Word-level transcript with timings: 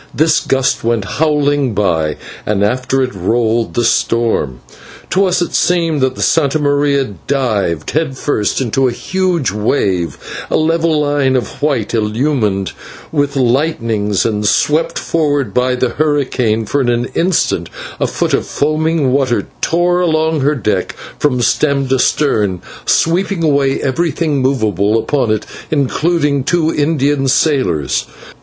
This 0.15 0.39
gust 0.39 0.83
went 0.83 1.05
howling 1.05 1.75
by, 1.75 2.17
and 2.43 2.63
after 2.63 3.03
it 3.03 3.13
rolled 3.13 3.75
the 3.75 3.83
storm. 3.85 4.61
To 5.11 5.25
us 5.25 5.43
it 5.43 5.53
seemed 5.53 6.01
that 6.01 6.15
the 6.15 6.23
/Santa 6.23 6.59
Maria/ 6.59 7.03
dived 7.27 7.91
head 7.91 8.17
first 8.17 8.59
into 8.61 8.87
a 8.87 8.91
huge 8.91 9.51
wave, 9.51 10.17
a 10.49 10.57
level 10.57 10.99
line 10.99 11.35
of 11.35 11.61
white 11.61 11.93
illumined 11.93 12.71
with 13.11 13.35
lightnings 13.35 14.25
and 14.25 14.43
swept 14.43 14.97
forward 14.97 15.53
by 15.53 15.75
the 15.75 15.89
hurricane, 15.89 16.65
for 16.65 16.81
in 16.81 16.89
an 16.89 17.05
instant 17.13 17.69
a 17.99 18.07
foot 18.07 18.33
of 18.33 18.47
foaming 18.47 19.11
water 19.11 19.45
tore 19.61 19.99
along 19.99 20.41
her 20.41 20.55
deck 20.55 20.95
from 21.19 21.41
stem 21.43 21.87
to 21.89 21.99
stem, 21.99 22.59
sweeping 22.87 23.43
away 23.43 23.79
everything 23.79 24.41
movable 24.41 24.97
upon 24.97 25.29
it, 25.29 25.45
including 25.69 26.43
two 26.43 26.73
Indian 26.73 27.27
sailors. 27.27 28.07